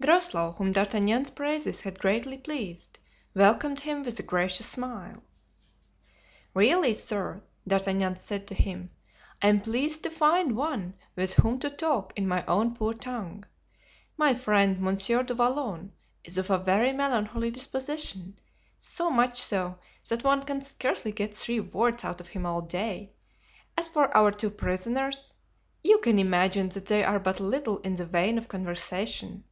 Groslow, 0.00 0.50
whom 0.58 0.72
D'Artagnan's 0.72 1.30
praises 1.30 1.82
had 1.82 2.00
greatly 2.00 2.36
pleased, 2.36 2.98
welcomed 3.36 3.78
him 3.78 4.02
with 4.02 4.18
a 4.18 4.24
gracious 4.24 4.66
smile. 4.66 5.22
"Really, 6.54 6.92
sir," 6.92 7.40
D'Artagnan 7.68 8.16
said 8.18 8.48
to 8.48 8.54
him, 8.56 8.90
"I 9.40 9.46
am 9.46 9.60
pleased 9.60 10.02
to 10.02 10.10
find 10.10 10.56
one 10.56 10.94
with 11.14 11.34
whom 11.34 11.60
to 11.60 11.70
talk 11.70 12.12
in 12.16 12.26
my 12.26 12.44
own 12.46 12.74
poor 12.74 12.92
tongue. 12.94 13.44
My 14.16 14.34
friend, 14.34 14.80
Monsieur 14.80 15.22
du 15.22 15.34
Vallon, 15.34 15.92
is 16.24 16.36
of 16.36 16.50
a 16.50 16.58
very 16.58 16.92
melancholy 16.92 17.52
disposition, 17.52 18.36
so 18.76 19.08
much 19.08 19.40
so, 19.40 19.78
that 20.08 20.24
one 20.24 20.42
can 20.42 20.62
scarcely 20.62 21.12
get 21.12 21.36
three 21.36 21.60
words 21.60 22.02
out 22.02 22.20
of 22.20 22.26
him 22.26 22.44
all 22.44 22.62
day. 22.62 23.12
As 23.78 23.86
for 23.86 24.12
our 24.16 24.32
two 24.32 24.50
prisoners, 24.50 25.32
you 25.80 25.98
can 25.98 26.18
imagine 26.18 26.70
that 26.70 26.86
they 26.86 27.04
are 27.04 27.20
but 27.20 27.38
little 27.38 27.78
in 27.82 27.94
the 27.94 28.06
vein 28.06 28.40
for 28.40 28.48
conversation." 28.48 29.44